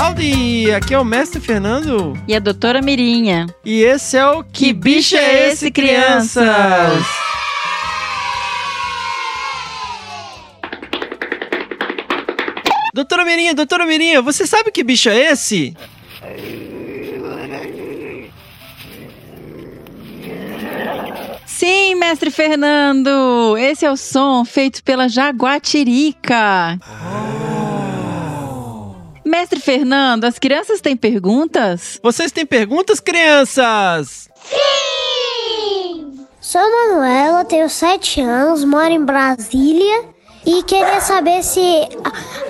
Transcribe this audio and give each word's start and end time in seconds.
Howdy! 0.00 0.72
Aqui 0.72 0.94
é 0.94 0.98
o 0.98 1.04
Mestre 1.04 1.38
Fernando. 1.40 2.14
E 2.26 2.34
a 2.34 2.38
doutora 2.38 2.80
Mirinha. 2.80 3.46
E 3.62 3.82
esse 3.82 4.16
é 4.16 4.26
o 4.26 4.42
Que, 4.42 4.66
que 4.68 4.72
Bicho 4.72 5.14
é 5.14 5.48
Esse, 5.50 5.70
crianças? 5.70 7.04
doutora 12.94 13.24
Mirinha, 13.26 13.54
doutora 13.54 13.84
Mirinha, 13.84 14.22
você 14.22 14.46
sabe 14.46 14.70
que 14.70 14.82
bicho 14.82 15.08
é 15.08 15.32
esse? 15.32 15.74
Sim, 21.46 21.94
mestre 21.96 22.30
Fernando! 22.30 23.56
Esse 23.58 23.84
é 23.84 23.90
o 23.90 23.96
som 23.96 24.44
feito 24.44 24.82
pela 24.82 25.08
jaguatirica. 25.08 26.78
Oh. 26.80 27.19
Mestre 29.30 29.60
Fernando, 29.60 30.24
as 30.24 30.40
crianças 30.40 30.80
têm 30.80 30.96
perguntas? 30.96 32.00
Vocês 32.02 32.32
têm 32.32 32.44
perguntas, 32.44 32.98
crianças? 32.98 34.28
Sim! 34.42 36.26
Sou 36.40 36.60
Manuela, 36.60 37.44
tenho 37.44 37.68
7 37.68 38.20
anos, 38.22 38.64
moro 38.64 38.90
em 38.90 39.04
Brasília 39.04 40.04
e 40.44 40.64
queria 40.64 41.00
saber 41.00 41.44
se 41.44 41.60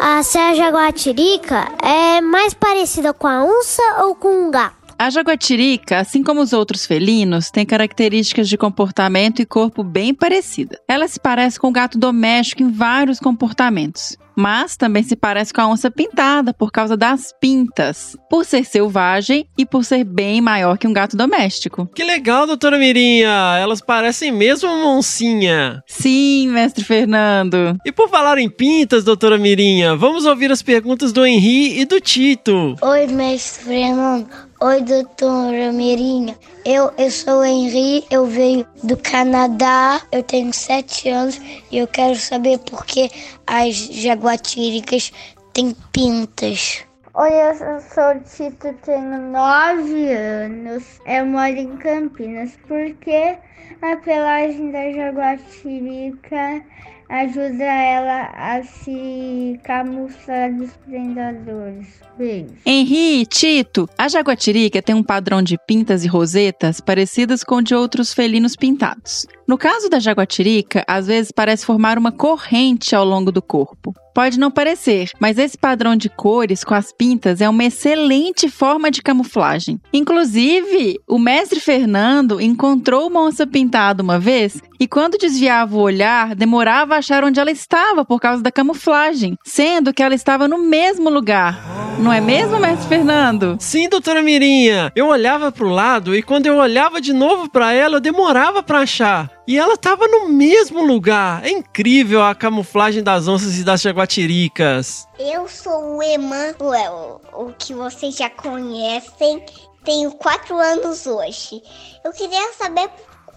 a, 0.00 0.20
a, 0.20 0.22
se 0.22 0.38
a 0.38 0.54
jaguatirica 0.54 1.68
é 1.82 2.22
mais 2.22 2.54
parecida 2.54 3.12
com 3.12 3.26
a 3.26 3.44
onça 3.44 3.82
ou 4.04 4.14
com 4.14 4.46
um 4.46 4.50
gato. 4.50 4.76
A 4.98 5.10
jaguatirica, 5.10 5.98
assim 5.98 6.22
como 6.22 6.40
os 6.40 6.54
outros 6.54 6.86
felinos, 6.86 7.50
tem 7.50 7.66
características 7.66 8.48
de 8.48 8.56
comportamento 8.56 9.42
e 9.42 9.46
corpo 9.46 9.84
bem 9.84 10.14
parecidas. 10.14 10.78
Ela 10.88 11.06
se 11.06 11.20
parece 11.20 11.60
com 11.60 11.68
o 11.68 11.72
gato 11.72 11.98
doméstico 11.98 12.62
em 12.62 12.70
vários 12.72 13.20
comportamentos 13.20 14.16
mas 14.36 14.76
também 14.76 15.02
se 15.02 15.16
parece 15.16 15.52
com 15.52 15.60
a 15.60 15.68
onça 15.68 15.90
pintada 15.90 16.52
por 16.52 16.70
causa 16.70 16.96
das 16.96 17.32
pintas, 17.40 18.16
por 18.28 18.44
ser 18.44 18.64
selvagem 18.64 19.46
e 19.56 19.66
por 19.66 19.84
ser 19.84 20.04
bem 20.04 20.40
maior 20.40 20.78
que 20.78 20.86
um 20.86 20.92
gato 20.92 21.16
doméstico. 21.16 21.86
Que 21.94 22.04
legal, 22.04 22.46
doutora 22.46 22.78
Mirinha! 22.78 23.58
Elas 23.60 23.80
parecem 23.80 24.32
mesmo 24.32 24.68
uma 24.68 24.96
oncinha. 24.96 25.82
Sim, 25.86 26.48
mestre 26.48 26.84
Fernando. 26.84 27.76
E 27.84 27.92
por 27.92 28.08
falar 28.08 28.38
em 28.38 28.48
pintas, 28.48 29.04
doutora 29.04 29.38
Mirinha, 29.38 29.96
vamos 29.96 30.26
ouvir 30.26 30.50
as 30.50 30.62
perguntas 30.62 31.12
do 31.12 31.26
Henri 31.26 31.80
e 31.80 31.84
do 31.84 32.00
Tito. 32.00 32.76
Oi, 32.80 33.06
mestre 33.06 33.64
Fernando. 33.64 34.49
Oi, 34.62 34.82
doutora 34.82 35.72
Mirinha. 35.72 36.36
Eu, 36.66 36.92
eu 36.98 37.10
sou 37.10 37.40
o 37.40 37.44
Henri, 37.44 38.04
eu 38.10 38.26
venho 38.26 38.66
do 38.84 38.94
Canadá, 38.94 40.02
eu 40.12 40.22
tenho 40.22 40.52
sete 40.52 41.08
anos 41.08 41.40
e 41.70 41.78
eu 41.78 41.86
quero 41.86 42.14
saber 42.14 42.58
por 42.58 42.84
que 42.84 43.10
as 43.46 43.74
jaguatiricas 43.74 45.12
têm 45.54 45.74
pintas. 45.92 46.84
Oi, 47.14 47.30
eu 47.32 47.80
sou 47.80 48.10
o 48.10 48.20
Tito, 48.20 48.74
tenho 48.84 49.18
nove 49.32 50.12
anos, 50.12 50.84
eu 51.06 51.24
moro 51.24 51.56
em 51.56 51.78
Campinas. 51.78 52.52
Por 52.68 52.92
que 52.96 53.38
a 53.82 53.96
pelagem 53.96 54.70
da 54.70 54.92
jaguatirica 54.92 56.62
ajuda 57.10 57.64
ela 57.64 58.30
a 58.34 58.62
se 58.62 59.58
camuflar 59.64 60.54
dos 60.54 60.70
predadores. 60.86 62.00
Beijo. 62.16 62.54
Henri, 62.64 63.26
Tito, 63.26 63.88
a 63.98 64.08
jaguatirica 64.08 64.80
tem 64.80 64.94
um 64.94 65.02
padrão 65.02 65.42
de 65.42 65.56
pintas 65.66 66.04
e 66.04 66.08
rosetas 66.08 66.80
parecidas 66.80 67.42
com 67.42 67.56
o 67.56 67.62
de 67.62 67.74
outros 67.74 68.14
felinos 68.14 68.54
pintados. 68.54 69.26
No 69.46 69.58
caso 69.58 69.88
da 69.88 69.98
jaguatirica, 69.98 70.84
às 70.86 71.08
vezes 71.08 71.32
parece 71.32 71.66
formar 71.66 71.98
uma 71.98 72.12
corrente 72.12 72.94
ao 72.94 73.04
longo 73.04 73.32
do 73.32 73.42
corpo. 73.42 73.92
Pode 74.14 74.38
não 74.38 74.50
parecer, 74.50 75.10
mas 75.18 75.38
esse 75.38 75.56
padrão 75.56 75.96
de 75.96 76.08
cores 76.08 76.62
com 76.62 76.74
as 76.74 76.92
pintas 76.92 77.40
é 77.40 77.48
uma 77.48 77.64
excelente 77.64 78.48
forma 78.48 78.90
de 78.90 79.02
camuflagem. 79.02 79.80
Inclusive, 79.92 81.00
o 81.08 81.18
mestre 81.18 81.58
Fernando 81.58 82.40
encontrou 82.40 83.08
uma 83.08 83.22
onça 83.22 83.46
pintada 83.50 84.02
uma 84.02 84.18
vez 84.18 84.62
e 84.80 84.88
quando 84.88 85.18
desviava 85.18 85.76
o 85.76 85.80
olhar, 85.80 86.34
demorava 86.34 86.94
a 86.94 86.98
achar 86.98 87.22
onde 87.22 87.38
ela 87.38 87.50
estava 87.50 88.02
por 88.02 88.18
causa 88.18 88.42
da 88.42 88.50
camuflagem, 88.50 89.36
sendo 89.44 89.92
que 89.92 90.02
ela 90.02 90.14
estava 90.14 90.48
no 90.48 90.56
mesmo 90.56 91.10
lugar. 91.10 91.80
Não 91.98 92.10
é 92.10 92.18
mesmo, 92.18 92.58
mestre 92.58 92.88
Fernando? 92.88 93.58
Sim, 93.60 93.90
doutora 93.90 94.22
Mirinha. 94.22 94.90
Eu 94.96 95.08
olhava 95.08 95.52
para 95.52 95.66
o 95.66 95.68
lado 95.68 96.16
e 96.16 96.22
quando 96.22 96.46
eu 96.46 96.56
olhava 96.56 96.98
de 96.98 97.12
novo 97.12 97.50
para 97.50 97.74
ela, 97.74 97.96
eu 97.96 98.00
demorava 98.00 98.62
para 98.62 98.78
achar. 98.80 99.30
E 99.46 99.58
ela 99.58 99.74
estava 99.74 100.08
no 100.08 100.30
mesmo 100.30 100.82
lugar. 100.82 101.44
É 101.44 101.50
incrível 101.50 102.22
a 102.22 102.34
camuflagem 102.34 103.02
das 103.02 103.28
onças 103.28 103.58
e 103.58 103.64
das 103.64 103.82
jaguatiricas. 103.82 105.06
Eu 105.18 105.46
sou 105.46 105.98
o 105.98 106.02
Emanuel, 106.02 107.20
o 107.34 107.52
que 107.52 107.74
vocês 107.74 108.16
já 108.16 108.30
conhecem. 108.30 109.44
Tenho 109.84 110.10
quatro 110.12 110.56
anos 110.56 111.06
hoje. 111.06 111.60
Eu 112.02 112.12
queria 112.12 112.52
saber 112.52 112.88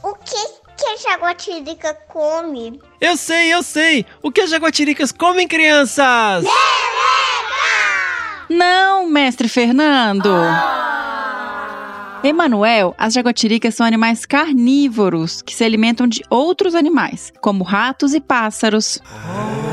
o 0.04 0.14
que 0.16 0.64
que 0.76 0.86
a 0.86 0.98
jaguatirica 0.98 1.94
come? 2.10 2.80
Eu 3.00 3.16
sei, 3.16 3.54
eu 3.54 3.64
sei. 3.64 4.06
O 4.22 4.32
que 4.32 4.42
as 4.42 4.50
jaguatiricas 4.50 5.12
comem, 5.12 5.48
crianças? 5.48 6.44
Não, 8.50 9.08
mestre 9.08 9.48
Fernando. 9.48 10.30
Oh. 10.30 12.28
Emanuel, 12.28 12.94
as 12.98 13.14
jaguatiricas 13.14 13.76
são 13.76 13.86
animais 13.86 14.26
carnívoros 14.26 15.42
que 15.42 15.54
se 15.54 15.64
alimentam 15.64 16.08
de 16.08 16.24
outros 16.30 16.76
animais, 16.76 17.32
como 17.42 17.64
ratos 17.64 18.14
e 18.14 18.22
pássaros. 18.22 19.00
Oi, 19.06 19.73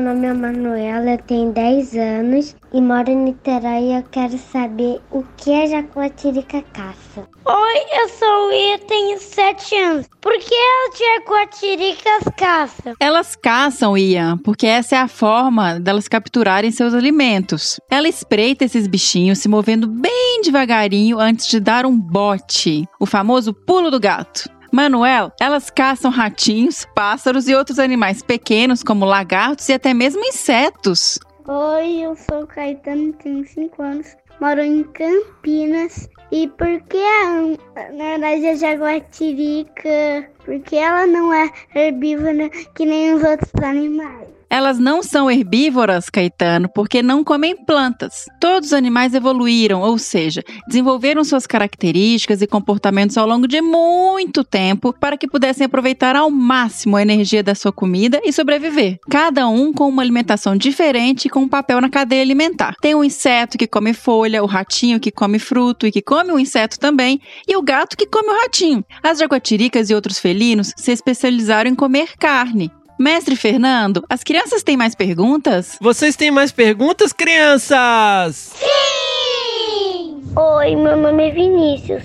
meu 0.00 0.14
nome 0.14 0.26
é 0.26 0.32
Manuela, 0.32 1.10
eu 1.10 1.18
tenho 1.18 1.52
10 1.52 1.94
anos 1.94 2.56
e 2.72 2.80
moro 2.80 3.10
em 3.10 3.16
Niterói 3.16 3.82
e 3.82 3.96
eu 3.98 4.02
quero 4.10 4.38
saber 4.38 4.98
o 5.10 5.22
que 5.36 5.52
a 5.52 5.66
jaguatirica 5.66 6.62
caça. 6.72 7.28
Oi, 7.44 8.00
eu 8.00 8.08
sou 8.08 8.48
o 8.48 8.52
Ia, 8.52 8.78
tenho 8.78 9.20
7 9.20 9.76
anos. 9.76 10.06
Por 10.20 10.32
que 10.38 10.54
as 10.54 10.98
jaguatiricas 10.98 12.24
caçam? 12.34 12.94
Elas 12.98 13.36
caçam, 13.36 13.96
Ian, 13.96 14.38
porque 14.38 14.66
essa 14.66 14.96
é 14.96 14.98
a 14.98 15.08
forma 15.08 15.78
delas 15.78 16.08
capturarem 16.08 16.70
seus 16.70 16.94
alimentos. 16.94 17.78
Ela 17.90 18.08
espreita 18.08 18.64
esses 18.64 18.86
bichinhos 18.86 19.38
se 19.38 19.48
movendo 19.48 19.86
bem 19.86 20.40
devagarinho 20.42 21.18
antes 21.18 21.46
de 21.46 21.60
dar 21.60 21.84
um 21.84 21.98
bote, 21.98 22.86
o 22.98 23.04
famoso 23.04 23.52
pulo 23.52 23.90
do 23.90 24.00
gato. 24.00 24.48
Manuel, 24.72 25.32
elas 25.40 25.68
caçam 25.70 26.10
ratinhos, 26.10 26.86
pássaros 26.94 27.48
e 27.48 27.54
outros 27.54 27.78
animais 27.78 28.22
pequenos, 28.22 28.82
como 28.82 29.04
lagartos 29.04 29.68
e 29.68 29.72
até 29.72 29.92
mesmo 29.92 30.24
insetos. 30.24 31.18
Oi, 31.48 32.02
eu 32.02 32.14
sou 32.16 32.46
Caetano, 32.46 33.12
tenho 33.14 33.46
5 33.46 33.82
anos, 33.82 34.16
moro 34.40 34.60
em 34.60 34.84
Campinas. 34.84 36.08
E 36.30 36.46
por 36.46 36.80
que 36.82 36.98
a, 36.98 37.92
na 37.92 38.04
verdade 38.16 38.46
a 38.46 38.54
jaguatirica? 38.54 40.30
Porque 40.44 40.76
ela 40.76 41.06
não 41.06 41.32
é 41.32 41.50
herbívora 41.74 42.48
que 42.74 42.84
nem 42.84 43.14
os 43.14 43.22
outros 43.22 43.52
animais. 43.62 44.40
Elas 44.52 44.80
não 44.80 45.00
são 45.00 45.30
herbívoras, 45.30 46.10
Caetano, 46.10 46.68
porque 46.74 47.04
não 47.04 47.22
comem 47.22 47.54
plantas. 47.54 48.24
Todos 48.40 48.70
os 48.70 48.72
animais 48.72 49.14
evoluíram, 49.14 49.80
ou 49.80 49.96
seja, 49.96 50.42
desenvolveram 50.66 51.22
suas 51.22 51.46
características 51.46 52.42
e 52.42 52.48
comportamentos 52.48 53.16
ao 53.16 53.28
longo 53.28 53.46
de 53.46 53.60
muito 53.60 54.42
tempo 54.42 54.92
para 54.92 55.16
que 55.16 55.28
pudessem 55.28 55.66
aproveitar 55.66 56.16
ao 56.16 56.28
máximo 56.32 56.96
a 56.96 57.02
energia 57.02 57.44
da 57.44 57.54
sua 57.54 57.70
comida 57.70 58.20
e 58.24 58.32
sobreviver. 58.32 58.98
Cada 59.08 59.46
um 59.46 59.72
com 59.72 59.88
uma 59.88 60.02
alimentação 60.02 60.56
diferente 60.56 61.26
e 61.26 61.30
com 61.30 61.42
um 61.42 61.48
papel 61.48 61.80
na 61.80 61.88
cadeia 61.88 62.22
alimentar. 62.22 62.74
Tem 62.82 62.96
o 62.96 63.04
inseto 63.04 63.56
que 63.56 63.68
come 63.68 63.94
folha, 63.94 64.42
o 64.42 64.46
ratinho 64.46 64.98
que 64.98 65.12
come 65.12 65.38
fruto 65.38 65.86
e 65.86 65.92
que 65.92 66.02
come 66.02 66.32
o 66.32 66.40
inseto 66.40 66.76
também, 66.76 67.20
e 67.46 67.56
o 67.56 67.62
gato 67.62 67.96
que 67.96 68.06
come 68.06 68.30
o 68.30 68.40
ratinho. 68.42 68.84
As 69.00 69.20
jaguatiricas 69.20 69.90
e 69.90 69.94
outros 69.94 70.18
felinos 70.18 70.29
se 70.76 70.92
especializaram 70.92 71.70
em 71.70 71.74
comer 71.74 72.16
carne. 72.18 72.70
Mestre 72.98 73.34
Fernando, 73.34 74.04
as 74.08 74.22
crianças 74.22 74.62
têm 74.62 74.76
mais 74.76 74.94
perguntas? 74.94 75.78
Vocês 75.80 76.16
têm 76.16 76.30
mais 76.30 76.52
perguntas, 76.52 77.12
crianças? 77.12 78.52
Sim! 78.54 80.22
Oi, 80.36 80.76
meu 80.76 80.96
nome 80.96 81.28
é 81.28 81.30
Vinícius. 81.30 82.02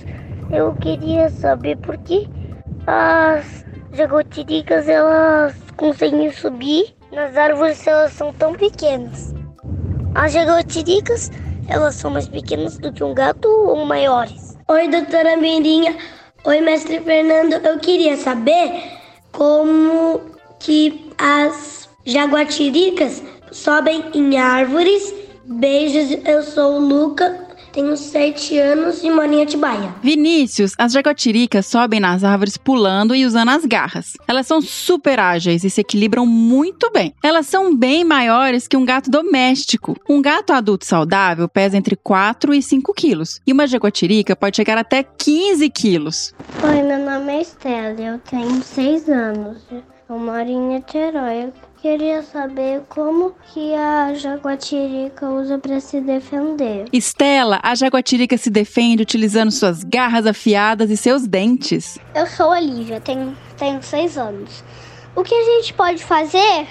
Eu 0.51 0.73
queria 0.75 1.29
saber 1.29 1.77
por 1.77 1.97
que 1.97 2.27
as 2.87 3.65
jaguatiricas 3.93 4.87
elas 4.87 5.53
conseguem 5.75 6.31
subir 6.31 6.95
nas 7.11 7.35
árvores 7.35 7.77
se 7.77 7.89
elas 7.89 8.13
são 8.13 8.31
tão 8.33 8.53
pequenas. 8.53 9.33
As 10.13 10.31
jaguatiricas, 10.31 11.29
elas 11.67 11.95
são 11.95 12.09
mais 12.09 12.27
pequenas 12.27 12.77
do 12.77 12.93
que 12.93 13.03
um 13.03 13.13
gato 13.13 13.47
ou 13.47 13.85
maiores? 13.85 14.57
Oi, 14.67 14.87
doutora 14.87 15.37
Mirinha. 15.37 15.97
Oi, 16.47 16.61
mestre 16.61 16.99
Fernando. 16.99 17.53
Eu 17.53 17.79
queria 17.79 18.15
saber 18.17 18.71
como 19.31 20.21
que 20.59 21.09
as 21.17 21.89
jaguatiricas 22.05 23.23
sobem 23.51 24.05
em 24.13 24.37
árvores. 24.37 25.11
Beijos, 25.43 26.19
eu 26.23 26.43
sou 26.43 26.75
o 26.75 26.79
Luca 26.79 27.44
tenho 27.75 27.97
sete 27.97 28.57
anos 28.57 29.03
e 29.03 29.11
moro 29.11 29.33
em 29.33 29.43
Atibaia. 29.43 29.93
Vinícius, 30.01 30.71
as 30.77 30.93
jaguatiricas 30.93 31.65
sobem 31.65 31.99
nas 31.99 32.23
árvores 32.23 32.55
pulando 32.55 33.13
e 33.13 33.25
usando 33.25 33.49
as 33.49 33.65
garras. 33.65 34.13
Elas 34.25 34.47
são 34.47 34.61
super 34.61 35.19
ágeis 35.19 35.65
e 35.65 35.69
se 35.69 35.81
equilibram 35.81 36.25
muito 36.25 36.89
bem. 36.89 37.13
Elas 37.21 37.47
são 37.47 37.75
bem 37.75 38.05
maiores 38.05 38.65
que 38.65 38.77
um 38.77 38.85
gato 38.85 39.11
doméstico. 39.11 39.97
Um 40.09 40.21
gato 40.21 40.53
adulto 40.53 40.85
saudável 40.85 41.49
pesa 41.49 41.75
entre 41.75 41.97
4 41.97 42.53
e 42.53 42.61
5 42.61 42.93
quilos. 42.93 43.41
E 43.45 43.51
uma 43.51 43.67
jaguatirica 43.67 44.37
pode 44.37 44.55
chegar 44.55 44.77
até 44.77 45.03
15 45.03 45.69
quilos. 45.69 46.33
Oi, 46.63 46.81
meu 46.81 46.99
nome 46.99 47.33
é 47.33 47.41
Estela, 47.41 47.99
eu 47.99 48.19
tenho 48.19 48.63
seis 48.63 49.09
anos. 49.09 49.57
Eu 50.07 50.17
moro 50.17 50.47
em 50.47 50.75
Niterói. 50.75 51.51
Queria 51.85 52.23
saber 52.23 52.81
como 52.89 53.35
que 53.53 53.75
a 53.75 54.11
jaguatirica 54.15 55.29
usa 55.29 55.59
para 55.59 55.79
se 55.79 56.01
defender. 56.01 56.85
Estela, 56.91 57.59
a 57.61 57.75
jaguatirica 57.75 58.35
se 58.39 58.49
defende 58.49 59.03
utilizando 59.03 59.51
suas 59.51 59.83
garras 59.83 60.25
afiadas 60.25 60.89
e 60.89 60.97
seus 60.97 61.27
dentes. 61.27 61.99
Eu 62.15 62.25
sou 62.25 62.49
Olivia, 62.49 62.99
tenho, 62.99 63.37
tenho 63.55 63.83
seis 63.83 64.17
anos. 64.17 64.63
O 65.15 65.21
que 65.21 65.35
a 65.35 65.43
gente 65.43 65.75
pode 65.75 66.03
fazer 66.03 66.67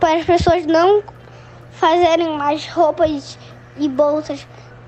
para 0.00 0.20
as 0.20 0.24
pessoas 0.24 0.64
não 0.64 1.02
fazerem 1.72 2.34
mais 2.38 2.66
roupas 2.68 3.38
e 3.76 3.90
bolsas 3.90 4.46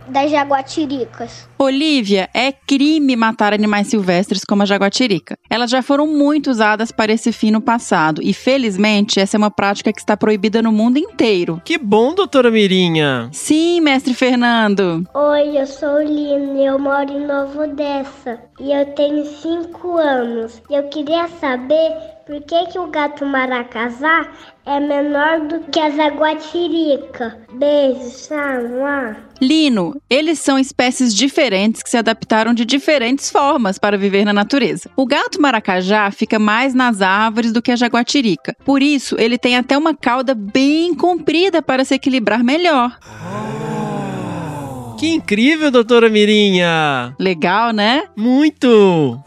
das 0.09 0.31
jaguatiricas? 0.31 1.49
Olivia, 1.59 2.29
é 2.35 2.53
crime 2.53 3.17
matar 3.17 3.53
animais 3.55 3.87
silvestres 3.87 4.45
como 4.45 4.62
a 4.62 4.67
jaguatirica. 4.67 5.37
Elas 5.49 5.71
já 5.71 5.83
foram 5.83 6.06
muito 6.06 6.51
usadas 6.51 6.91
para 6.91 7.12
esse 7.12 7.33
fim 7.33 7.51
no 7.51 7.61
passado 7.61 8.21
e, 8.23 8.33
felizmente, 8.33 9.21
essa 9.21 9.37
é 9.37 9.39
uma 9.39 9.51
prática 9.51 9.93
que 9.93 10.01
está 10.01 10.17
proibida 10.17 10.61
no 10.61 10.73
mundo 10.73 10.99
inteiro. 10.99 11.62
Que 11.65 11.79
bom, 11.79 12.15
doutora 12.15 12.51
Mirinha. 12.51 13.29
Sim, 13.33 13.81
mestre 13.81 14.15
Fernando. 14.15 15.09
Oi, 15.15 15.59
eu 15.59 15.67
sou 15.67 16.03
Lina 16.03 16.61
e 16.61 16.67
eu 16.67 16.79
moro 16.79 17.11
em 17.11 17.27
Novo 17.27 17.62
Odessa. 17.62 18.39
E 18.61 18.73
eu 18.73 18.87
tenho 18.95 19.25
5 19.25 19.97
anos. 19.97 20.62
E 20.69 20.75
eu 20.75 20.85
queria 20.85 21.29
saber 21.41 22.13
por 22.26 22.41
que, 22.43 22.67
que 22.67 22.79
o 22.79 22.87
gato 22.87 23.26
maracazá 23.26 24.26
é 24.65 24.81
menor 24.81 25.41
do 25.41 25.61
que 25.71 25.79
a 25.79 25.91
zaguatirica. 25.91 27.38
Beijo, 27.53 28.29
tchau. 28.29 29.17
Lino, 29.41 30.00
eles 30.09 30.38
são 30.38 30.59
espécies 30.59 31.15
diferentes 31.15 31.82
que 31.82 31.91
se 31.91 31.99
adaptaram 31.99 32.55
de 32.55 32.65
diferentes 32.65 33.31
formas 33.31 33.79
para 33.79 33.99
viver 33.99 34.25
na 34.25 34.32
natureza. 34.32 34.91
O 34.97 35.05
gato 35.05 35.41
maracajá 35.41 36.11
fica 36.11 36.38
mais 36.38 36.73
nas 36.73 37.03
árvores 37.03 37.53
do 37.53 37.61
que 37.61 37.73
a 37.73 37.76
jaguatirica. 37.76 38.56
Por 38.65 38.82
isso, 38.82 39.17
ele 39.19 39.37
tem 39.37 39.56
até 39.56 39.76
uma 39.76 39.94
cauda 39.94 40.35
bem 40.35 40.94
comprida 40.94 41.61
para 41.61 41.85
se 41.85 41.94
equilibrar 41.94 42.43
melhor. 42.43 42.99
Que 45.05 45.11
incrível, 45.11 45.71
doutora 45.71 46.09
Mirinha. 46.09 47.15
Legal, 47.19 47.75
né? 47.75 48.05
Muito. 48.17 49.21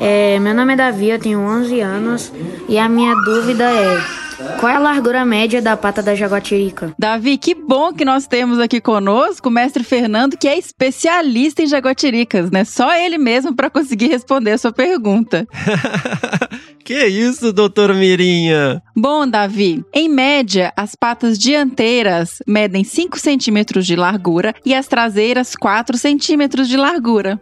É, 0.00 0.36
meu 0.40 0.52
nome 0.52 0.72
é 0.72 0.76
Davi, 0.76 1.10
eu 1.10 1.18
tenho 1.20 1.38
11 1.38 1.78
anos 1.78 2.32
e 2.68 2.76
a 2.76 2.88
minha 2.88 3.14
dúvida 3.14 3.70
é: 3.70 4.21
qual 4.58 4.72
é 4.72 4.76
a 4.76 4.78
largura 4.78 5.24
média 5.24 5.60
da 5.60 5.76
pata 5.76 6.02
da 6.02 6.14
jaguatirica? 6.14 6.94
Davi, 6.98 7.36
que 7.36 7.54
bom 7.54 7.92
que 7.92 8.04
nós 8.04 8.26
temos 8.26 8.58
aqui 8.58 8.80
conosco 8.80 9.48
o 9.48 9.52
mestre 9.52 9.82
Fernando, 9.82 10.36
que 10.36 10.48
é 10.48 10.56
especialista 10.56 11.62
em 11.62 11.66
jaguatiricas, 11.66 12.50
né? 12.50 12.64
Só 12.64 12.94
ele 12.94 13.18
mesmo 13.18 13.54
para 13.54 13.70
conseguir 13.70 14.06
responder 14.06 14.52
a 14.52 14.58
sua 14.58 14.72
pergunta. 14.72 15.46
Que 16.84 17.06
isso, 17.06 17.52
doutora 17.52 17.94
Mirinha? 17.94 18.82
Bom, 18.96 19.26
Davi, 19.26 19.84
em 19.94 20.08
média, 20.08 20.72
as 20.76 20.96
patas 20.96 21.38
dianteiras 21.38 22.42
medem 22.44 22.82
5 22.82 23.18
centímetros 23.20 23.86
de 23.86 23.94
largura 23.94 24.52
e 24.66 24.74
as 24.74 24.88
traseiras 24.88 25.54
4 25.54 25.96
centímetros 25.96 26.68
de 26.68 26.76
largura. 26.76 27.40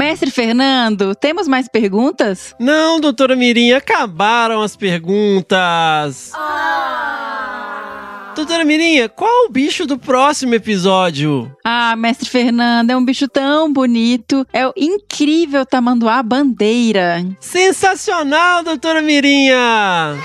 Mestre 0.00 0.30
Fernando, 0.30 1.14
temos 1.14 1.46
mais 1.46 1.68
perguntas? 1.68 2.54
Não, 2.58 2.98
doutora 2.98 3.36
Mirinha, 3.36 3.76
acabaram 3.76 4.62
as 4.62 4.74
perguntas. 4.74 6.32
Doutora 8.34 8.64
Mirinha, 8.64 9.10
qual 9.10 9.44
o 9.44 9.50
bicho 9.50 9.84
do 9.84 9.98
próximo 9.98 10.54
episódio? 10.54 11.54
Ah, 11.62 11.94
mestre 11.96 12.30
Fernando, 12.30 12.90
é 12.90 12.96
um 12.96 13.04
bicho 13.04 13.28
tão 13.28 13.70
bonito. 13.70 14.46
É 14.54 14.66
o 14.66 14.72
incrível 14.74 15.66
tamanduá 15.66 16.22
bandeira. 16.22 17.22
Sensacional, 17.38 18.64
doutora 18.64 19.02
Mirinha! 19.02 20.16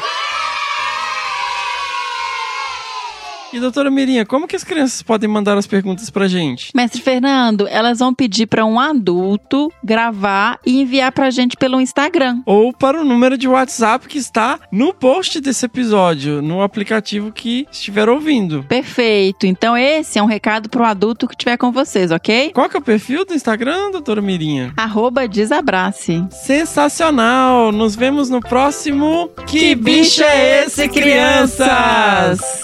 E 3.56 3.60
doutora 3.62 3.90
Mirinha, 3.90 4.26
como 4.26 4.50
que 4.50 4.56
as 4.58 4.66
crianças 4.66 5.02
podem 5.02 5.30
mandar 5.30 5.58
as 5.58 5.66
perguntas 5.66 6.10
pra 6.10 6.28
gente? 6.28 6.74
Mestre 6.76 7.02
Fernando, 7.02 7.66
elas 7.70 8.00
vão 8.00 8.14
pedir 8.14 8.48
para 8.48 8.66
um 8.66 8.78
adulto 8.78 9.72
gravar 9.82 10.60
e 10.66 10.82
enviar 10.82 11.10
pra 11.14 11.30
gente 11.30 11.56
pelo 11.56 11.80
Instagram. 11.80 12.42
Ou 12.46 12.74
para 12.74 13.00
o 13.00 13.06
número 13.06 13.38
de 13.38 13.48
WhatsApp 13.48 14.10
que 14.10 14.18
está 14.18 14.60
no 14.70 14.94
post 14.94 15.40
desse 15.40 15.68
episódio, 15.68 16.42
no 16.42 16.62
aplicativo 16.62 17.32
que 17.32 17.66
estiver 17.72 18.10
ouvindo. 18.10 18.66
Perfeito. 18.68 19.48
Então 19.48 19.78
esse 19.78 20.20
é 20.20 20.22
um 20.22 20.26
recado 20.26 20.68
pro 20.68 20.84
adulto 20.84 21.26
que 21.26 21.34
estiver 21.34 21.56
com 21.56 21.72
vocês, 21.72 22.12
ok? 22.12 22.52
Qual 22.54 22.68
que 22.68 22.76
é 22.76 22.80
o 22.82 22.84
perfil 22.84 23.24
do 23.24 23.34
Instagram, 23.34 23.90
doutora 23.90 24.22
Mirinha? 24.22 24.74
Arroba 24.76 25.30
desabrace. 25.30 26.26
Sensacional! 26.30 27.72
Nos 27.72 27.96
vemos 27.96 28.30
no 28.30 28.42
próximo 28.42 29.30
Que 29.48 29.76
Bicho 29.76 30.24
é 30.24 30.66
Esse, 30.66 30.90
crianças? 30.90 32.55